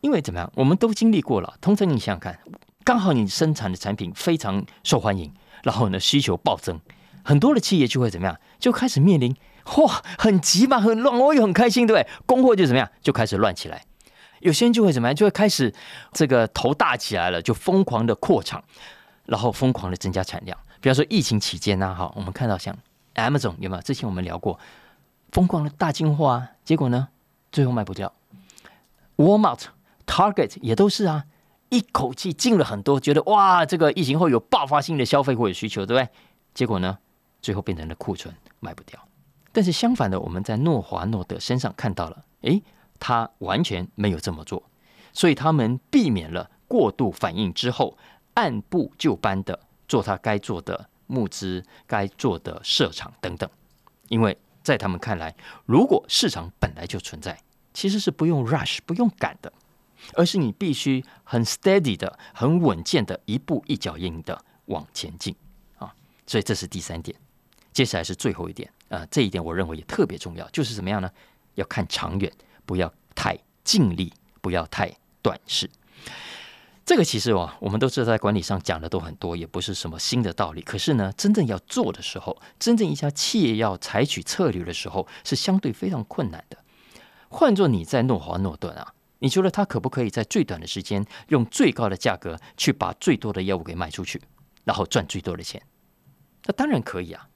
[0.01, 1.55] 因为怎么样，我们都经历过了。
[1.61, 2.39] 通常你想想看，
[2.85, 6.81] 刚好你生产的产品非常受欢迎，然后呢需求暴增。
[7.23, 8.39] 很多的企业就会怎么样？
[8.59, 9.37] 就开始面临
[9.77, 12.09] 哇，很急嘛，很乱，我也很开心，对不对？
[12.25, 12.89] 供货就怎么样？
[13.03, 13.85] 就开始乱起来。
[14.41, 15.15] 有些人就会怎么样？
[15.15, 15.73] 就会开始
[16.13, 18.65] 这个头大起来了，就疯狂的扩厂，
[19.31, 20.59] 然后疯狂的增加产量。
[20.81, 22.77] 比方说疫情期间呢，哈，我们看到像
[23.15, 23.83] Amazon 有没有？
[23.83, 24.59] 之前我们聊过，
[25.31, 27.09] 疯狂的大进货啊，结果呢，
[27.53, 28.13] 最后卖不掉。
[29.17, 29.67] Walmart、
[30.07, 31.27] Target 也都是啊，
[31.69, 36.09] 一口气进了很多，觉得哇，这个疫情后有爆发性的消费或者需求，对不对？
[36.53, 36.99] 结果呢？
[37.43, 39.01] 最后变成了库存卖不掉，
[39.51, 42.63] 但是相反的，我们在诺华诺德身上看到了，诶，
[42.99, 44.63] 他完全没有这么做，
[45.15, 47.97] 所以他们避免了过度反应之后，
[48.35, 53.49] 按部就班的做他该做的募资、该做的设厂等等。
[54.09, 55.35] 因为在他们看来，
[55.67, 57.41] 如果市场本来就存在，
[57.73, 59.53] 其实是不用 rush、不用赶的，
[60.15, 65.35] 而是你必须很 steady 的、很稳健的一步一脚印的往前进
[65.79, 65.95] 啊。
[66.27, 67.17] 所以这是第三点。
[67.73, 71.11] 接下来是最后一点啊，这一点我认为也特别重要，就是怎么样呢？
[71.55, 72.33] 要看长远，
[72.67, 75.71] 不要太尽力，不要太短视。
[76.91, 80.61] 这个其实哦，我们都知道在管理上讲的都很多，也不是什么新的道理。
[80.61, 86.59] 可是呢，真正要做的时候，真正一家企业要采取策略的时候，是相对非常困难的。
[87.29, 94.21] 换做你在诺华诺顿啊，你觉得他可不可以在最短的时间，用最高的价格去把最多的业务给卖出去，
[94.65, 95.63] 然后赚最多的钱？
[96.47, 97.29] 那当然可以啊。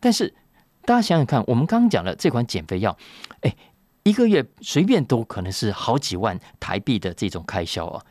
[0.00, 0.34] 但是，
[0.82, 2.98] 大家想想看，我们刚刚讲的这款减肥药，
[3.42, 3.56] 哎，
[4.02, 8.04] 一个月随便都可能是好几万台币的这种开销啊。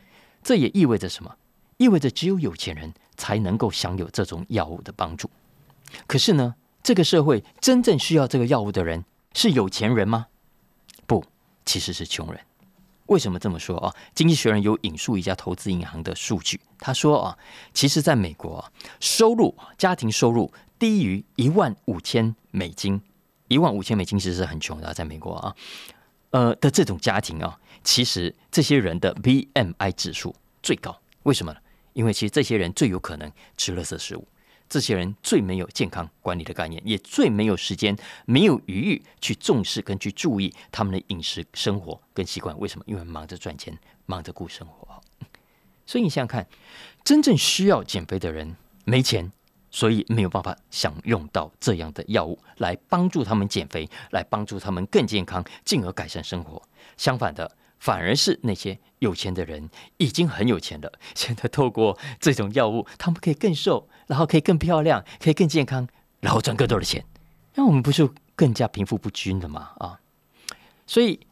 [0.46, 1.34] 这也意味着什么？
[1.76, 5.28] 意味着只有有钱人才能够享有这种药物的帮助。
[6.06, 6.54] 可是呢，
[6.84, 9.04] 这个社会真正需要这个药物的人
[9.34, 10.28] 是有钱人吗？
[11.04, 11.24] 不，
[11.64, 12.40] 其实是穷人。
[13.06, 13.92] 为什么这么说啊？
[14.14, 17.38] 经济学人有引述一家投资银行的数据，他说啊，
[17.74, 20.52] 其实在美国啊，收入家庭收入。
[20.78, 23.00] 低于一万五千美金，
[23.48, 25.56] 一万五千美金其实是很穷的，在美国啊，
[26.36, 31.58] 呃的这种家庭啊，其实这些人的 BMI 指数最高，为什么呢？
[31.94, 34.28] 因为其实这些人最有可能吃垃圾食物，
[34.68, 37.96] 这些人最没有健康管理的概念，也最没有时间、
[38.26, 42.54] 没有余裕去重视跟去注意他们的饮食生活跟习惯。
[42.58, 42.84] 为什么？
[42.86, 45.00] 因为忙着赚钱，忙着顾生活。
[45.86, 46.46] 所以你想想看，
[47.02, 49.32] 真正需要减肥的人没钱。
[49.70, 56.62] 所以没有办法享用到这样的药物来帮助他们减肥，来帮助他们更健康，进而改善生活。
[56.96, 65.88] 相反的，反而是那些有钱的人已经很有钱了， 现在透过这种药物，他们可以更瘦，然后可以更漂亮，可以更健康，
[66.20, 67.04] 然后赚更多的钱。
[67.54, 69.72] 那我们不是更加贫富不均的吗？
[69.78, 70.00] 啊，
[70.86, 71.25] 所以。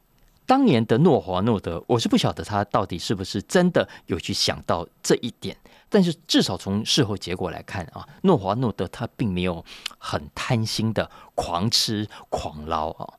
[0.47, 5.57] 当年的诺华诺德，我是不晓得他到底是不是真的有去想到这一点，
[5.89, 9.65] 但是至少从事后结果来看啊，诺华诺德他并没有
[9.99, 13.15] 很贪心的狂吃狂捞啊，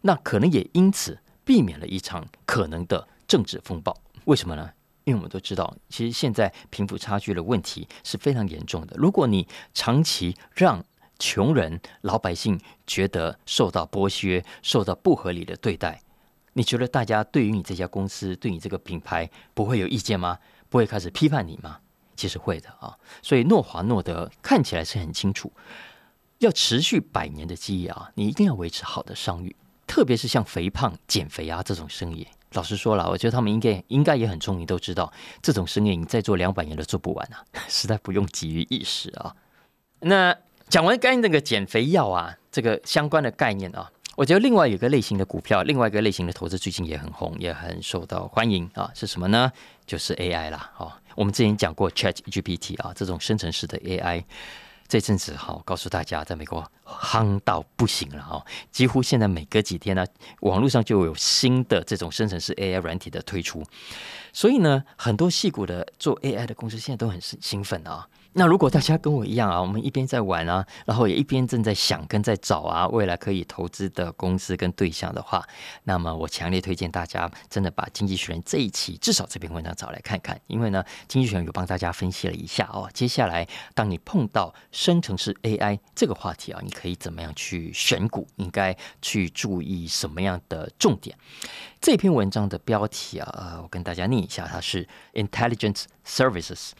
[0.00, 3.94] 那可能也因此避免了一场可能的政治风暴。
[4.24, 4.70] 为什么呢？
[5.04, 8.94] 因为我们都知道，其实现在贫富差距的问题是非常严重的。
[8.96, 10.82] 如果你长期让
[11.18, 16.00] 穷人老百姓觉得受到剥削、受到不合理的对待，
[16.60, 20.38] 你觉得大家对于你这家公司、对你这个品牌不会有意见吗？
[20.68, 21.78] 不会开始批判你吗？
[22.14, 22.94] 其实会的啊。
[23.22, 25.50] 所以诺华诺德看起来是很清楚，
[26.36, 32.28] 要持续百年的记忆啊，你一定要维持好的商誉，特别是像肥胖、减肥啊这种生意。
[32.52, 39.34] 老实说了，我觉得他们应该应该也很聪明，都知道这种生意你再做两百年都做不完啊， 实在不用急于一时啊。
[40.00, 40.36] 那
[40.68, 49.50] 讲完刚才那个减肥药啊，这个相关的概念啊，我觉得另外一个类型的股票，另外一个类型的投资最近也很红，也很受到欢迎啊，是什么呢？
[49.86, 50.70] 就是 AI 啦。
[50.76, 54.22] 哦，我们之前讲过 Chat GPT 啊，这种生成式的 AI。
[54.86, 60.04] 这阵子好，告诉大家，在美国夯到不行了哦，几乎现在每隔几天呢，
[60.40, 63.64] 网络上就有新的这种生成式 AI 软体的推出，
[64.34, 68.06] 所以呢，很多戏骨的做 AI 的公司现在都很兴奋啊。
[68.32, 75.44] 那如果大家跟我一样啊，我们一边在玩啊，然后也一边正在想跟在找啊，未来可以投资的公司跟对象的话，
[75.82, 82.88] 那么我强烈推荐大家真的把《经济学人》这一期至少这篇文章找来看看，因为呢，《经济学人》有帮大家分析了一下哦。
[82.94, 88.28] 接下来，当你碰到生成式 AI 这个话题啊，你可以怎么样去选股？
[88.36, 91.16] 应该去注意什么样的重点？
[91.80, 96.70] 这篇文章的标题啊，呃，我跟大家念一下，它是 Intelligence Services。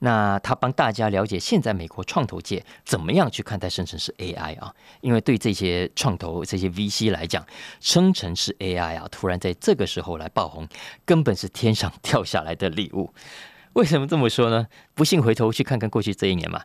[0.00, 4.74] 那他帮大家了解现在美国创投界怎么样去看待生成式 AI 啊？
[5.00, 7.44] 因为对这些创投、这些 VC 来讲，
[7.80, 10.68] 生成式 AI 啊，突然在这个时候来爆红，
[11.04, 13.12] 根本是天上掉下来的礼物。
[13.72, 14.66] 为什么这么说呢？
[14.94, 16.62] 不信回头去看看过去这一年嘛。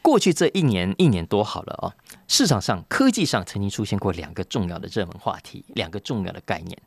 [0.00, 1.94] 过去这一年一年多好了啊，
[2.28, 6.78] 市场上科技上曾经出现过两个重要的热门话题，两个重要的概念，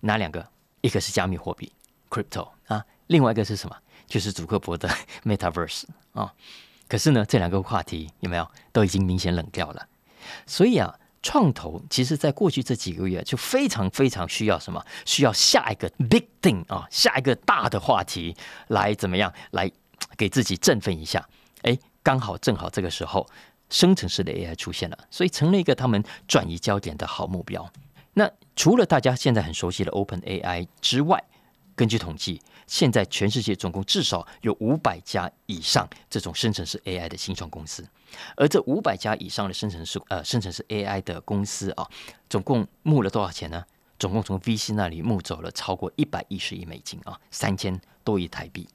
[0.00, 0.46] 哪两个？
[0.82, 1.70] 一个是加密货币
[2.08, 3.76] （crypto） 啊，另外一个是什么？
[4.10, 4.90] 就是祖克伯的
[5.24, 6.34] Metaverse 啊，
[6.88, 9.86] 可是呢，这两个话题有没有都已经明显冷掉了。
[10.46, 14.84] 所以啊，创投其实在过去这几个月就非常非常需要什么？
[15.06, 19.70] 需要下一个 big thing 啊，下一个大的话题来怎么样来
[20.16, 21.26] 给自己振奋一下？
[21.62, 23.24] 哎，刚好正好这个时候，
[23.68, 27.70] 生成式的 AI 出现了，所以成了一个他们转移焦点的好目标。
[28.14, 31.22] 那除了大家现在很熟悉的 Open AI 之外，
[31.76, 37.84] 根据统计，现在全世界总共至少有五百家以上这种生成式 AI 的新创公司，
[38.36, 41.84] 而这五百家以上的生成式呃生成式 AI 的公司啊，
[42.28, 43.64] 总共募了多少钱呢？
[43.98, 48.68] 总共从 VC 那里募走了超过一百一十亿美金啊，三千多亿台币。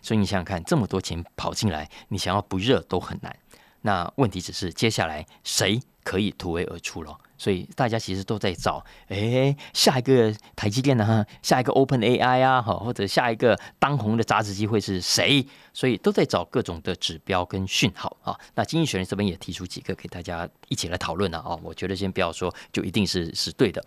[0.00, 3.36] 所以你想想看，这么多钱跑进来，你想要不热都很难。
[3.80, 5.80] 那问题只是接下来谁
[6.10, 7.16] 可以突围而出了？
[7.38, 11.24] 所以大家其实都在找，哎，下一个台积电呢？
[11.40, 15.46] 下一个 Open AI 啊，好，或者下一个当红的杂志机会是谁？
[15.72, 18.36] 所以都在找各种的指标跟讯号啊。
[18.56, 21.56] 那经济学人这边也提出几个给大家一起来讨论了啊。
[21.62, 23.80] 我觉得先不要说，就一定是是对的。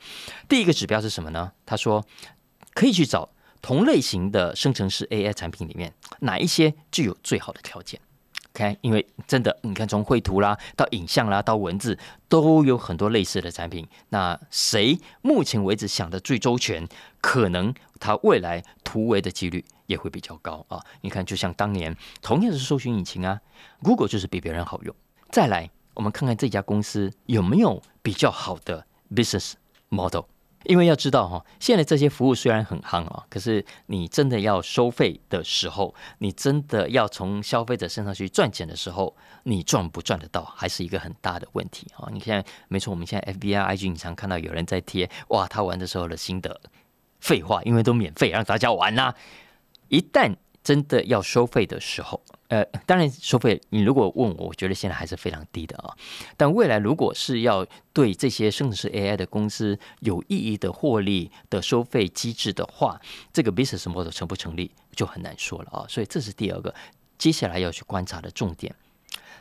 [0.47, 1.51] 第一个指标是什么呢？
[1.65, 2.01] 他说
[2.73, 3.29] 可以去找
[3.61, 7.99] 同类型的生成式 AI 产品里面哪一些具有最好的条件。
[8.55, 11.97] OK，，因为真的，你看从绘图啦到影像啦到文字，
[12.29, 13.87] 都有很多类似的产品。
[14.09, 16.87] 那谁目前为止想的最周全，
[17.19, 20.79] 可能他未来突围的几率也会比较高啊！
[21.01, 23.41] 你看，就像当年同样是搜寻引擎啊
[23.81, 24.95] ，Google 就是比别人好用。
[25.31, 29.53] 再来，我们看看这家公司有没有比较好的 business
[29.89, 30.25] model。
[30.65, 42.09] 因为要知道哈，现在这些服务虽然很夯啊，可是你真的要收费的时候，你真的要从消费者身上去赚钱的时候，你赚不赚得到，还是一个很大的问题啊！
[42.11, 46.61] 你现在没错，我们现在 F B I I G 你常看到有人在贴哇，他玩的时候的心得。
[47.19, 49.13] 废话，因为都免费让大家玩呐，
[49.89, 50.35] 一旦。
[50.63, 52.21] 真的要收费的时候，
[52.53, 53.59] 呃，当然收费。
[53.69, 55.97] 你如果问我，我觉得现在还是非常低的啊。
[56.37, 65.85] 但未来如果是要对这些生成式 AI 的公司有意义的获利的收费机制的话，这个 business model 成不成立就很难说了啊。
[65.89, 66.71] 所以这是第二个
[67.17, 68.75] 接下来要去观察的重点。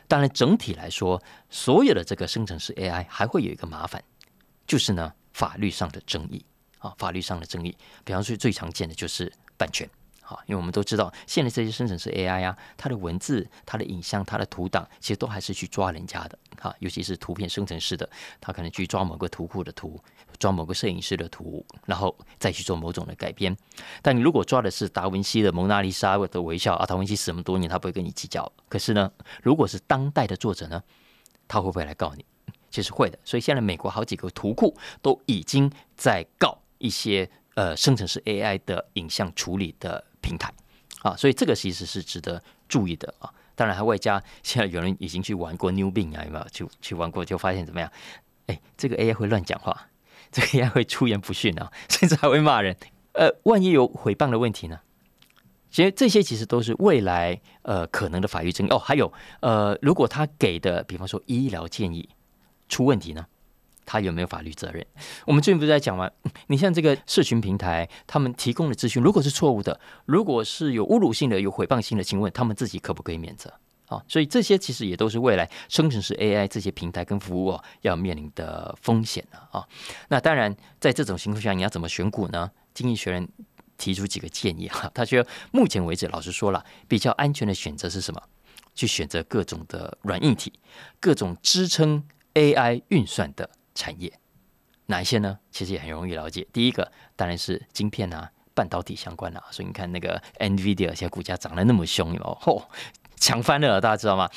[0.07, 1.21] 当然，整体来说，
[1.51, 4.03] 所有的这个生成式 AI 还会有一个麻烦，
[4.65, 6.43] 就是呢法律上的争议
[6.79, 7.77] 啊，法律上的争议。
[8.03, 9.87] 比方说最常见的就是版权。
[10.45, 16.37] 因为我们都知道，现在这些生成式 AI 啊，它的文字、它的影像、它的图档，其实都还是去抓人家的。
[16.59, 19.99] 哈，尤其是图片生成式的，它可能去抓某个图库的图，
[20.39, 23.55] 抓某个摄影师的图，然后再去做某种的改编。
[24.01, 28.49] 但你如果抓的是达文西的蒙娜丽莎的微笑啊，达文西死这么多年，他不会跟你计较。
[28.69, 30.81] 可是呢，如果是当代的作者呢，
[31.47, 32.25] 他会不会来告你？
[32.71, 33.19] 其实会的。
[33.23, 40.03] 所以现在美国好几个图库都已经在告一些呃生成式 AI 的影像处理的。
[40.23, 40.51] 平台
[41.03, 43.29] 啊，所以这个其实是值得注意的啊。
[43.53, 46.47] 当然，还外加现在有人已经去玩过 New Bing 啊，有没有？
[46.49, 47.91] 去去玩过，就发现怎么样？
[48.47, 49.89] 哎，这个 AI 会乱讲话，
[50.31, 52.75] 这个 AI 会出言不逊啊， 甚至还会骂人。
[53.11, 54.79] 呃，万一有诽谤的问题呢？
[55.69, 58.79] 其实这些其实都是未来呃可能的法律争议哦。
[58.79, 59.11] 还有
[59.41, 62.09] 呃，如果他给的，比方说医疗建议
[62.69, 63.25] 出问题呢？
[63.85, 64.85] 他有没有法律责任？
[65.25, 66.09] 我们最近不是在讲吗？
[66.47, 73.53] 你像这个社群平台，他们提供的资讯如果是错误的，如果是有侮辱性的、有诽谤性的，请问他们自己可不可以免责？
[73.87, 79.67] 啊，所以这些其实也都是未来生成式 AI 这些平台跟服务哦要面临的风险了啊。
[80.07, 82.49] 那当然，在这种情况下，你要怎么选股呢？
[82.73, 83.27] 经济学人
[83.77, 88.21] 提出几个建议哈， 他说目前为止，老实说了，比较安全的选择是什么？
[88.73, 90.51] 去选择各种的软硬体，
[90.99, 92.03] 各种支撑
[92.33, 94.11] AI 运算的产业，
[94.85, 95.39] 哪一些呢？
[95.51, 96.47] 其实也很容易了解。
[96.53, 99.43] 第一个当然是晶片啊，半导体相关的。
[99.51, 102.63] 所以你看那个 NVIDIA 现在股价涨得那么凶哦，嚯，
[103.15, 104.29] 强翻了，大家知道吗？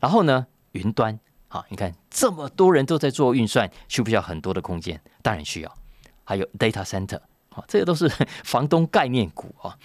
[0.00, 1.18] 然后呢，云端，
[1.48, 5.00] 好，你看这么多人都在做运算，需不需要很多的空间？
[5.22, 5.76] 当然需要。
[6.24, 7.20] 还有 data center。
[7.50, 8.08] 啊，这个都是
[8.42, 9.78] 房东概念股啊。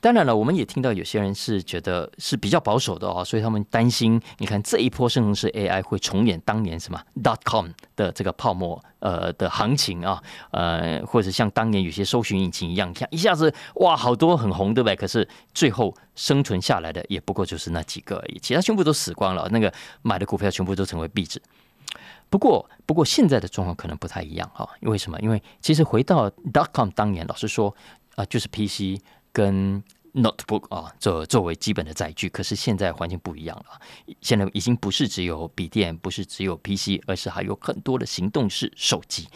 [0.00, 10.22] 当然了，我们也听到有些人是觉得是比较保守的哦，所以他们担心，你看这一波生成式 AI 会重演当年什么 dot com 的这个泡沫呃的行情啊，
[10.52, 14.96] 呃，或者像当年有些搜寻引擎一样，像一下子哇好多很红对不对？
[14.96, 21.40] 可是最后生存下来的也不过就是那几个而已，其他全部都死光了，那个买的股票全部都成为壁纸。
[22.30, 25.18] 不过，不过现在的状况可能不太一样哈，因为什么？
[25.20, 27.74] 因为其实回到 dot com 当年，老实说
[28.14, 29.82] 啊，就是 PC 跟
[30.14, 32.28] notebook 啊，作作为基本的载具。
[32.28, 33.80] 可是现在环境不一样了，
[34.20, 39.28] 现在已经不是只有笔电，不是只有 PC，而是还有很多的行动式手机。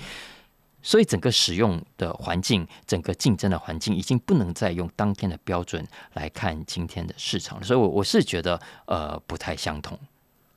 [0.83, 7.65] 所以整个使用的环境，整个竞争的环境，已经不能再用当天的标准来看今天的市场了。
[7.65, 9.99] 所以，我我是觉得呃不太相同。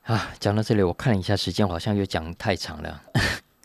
[0.02, 3.02] 啊，讲到这里，我看了一下时间，好像又讲太长了。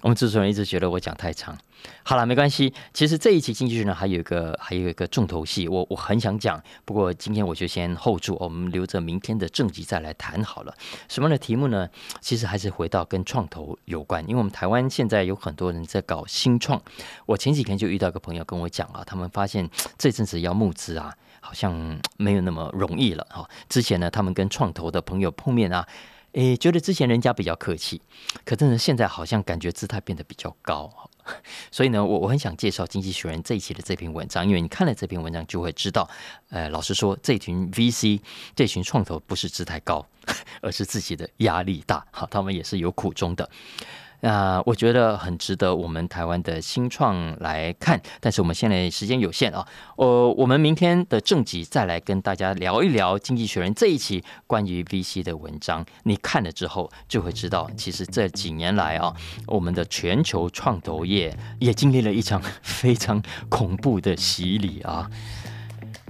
[0.03, 1.57] 我们制作人一直觉得我讲太长。
[2.03, 2.73] 好了，没关系。
[2.93, 10.75] 其实这一期经济学呢，还有一个还有一个重头戏，我我很想讲，不过今天我就先 hold 住，我们留着明天的正集再来谈好了。
[11.07, 11.87] 什么样的题目呢？
[12.19, 16.81] 其实还是回到跟创投有关，因为我们台湾现在有很多人在搞新创。
[17.25, 23.49] 我前几天就遇到一个朋友跟我讲啊，他们发现这阵子要募资啊，好像没有那么容易了哈。
[23.69, 25.87] 之前呢，他们跟创投的朋友碰面啊。
[26.33, 28.01] 诶，觉得之前人家比较客气，
[28.43, 30.91] 可真的现在好像感觉姿态变得比较高，
[31.71, 36.09] 所以呢，我我很想介绍《经济学人》这一期的这篇文章，因为你看了这篇文章就会知道，
[36.49, 38.19] 呃，老实说，这群 VC
[38.55, 40.05] 这群创投不是姿态高，
[40.61, 43.47] 而是自己的压力大，好，他们也是有苦衷的。
[44.23, 49.67] 那我觉得很值得我们台湾的新创来看，但是我们现在时间有限啊，
[49.97, 55.85] 呃，我们明天的正集再来跟大家聊一聊《经济学人》这一期关于 VC 的文章。
[56.03, 59.13] 你看了之后就会知道，其实这几年来啊，
[59.45, 65.09] 我们的全球创投业也经历了一场 非常恐怖的洗礼啊。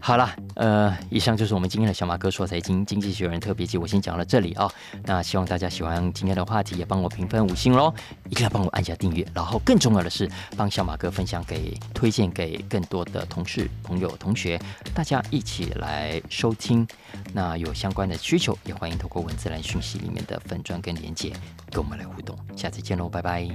[0.05, 4.69] 好了，呃，以上就是我们今天的小马哥说财经经济学人特别集，我先讲到这里啊。
[5.05, 7.93] 那希望大家喜欢今天的话题，也帮我评分五星喽，
[8.29, 14.59] 一定要帮我按下订阅，然后更重要的是，帮小马哥分享给、推荐给更多的同事、朋友、同学，
[14.93, 16.85] 大家一起来收听。
[17.31, 21.31] 那有相关的需求，也欢迎透过文字栏讯息里面的粉砖跟连接
[21.71, 22.37] 跟我们来互动。
[22.57, 23.47] 下次见喽，拜拜。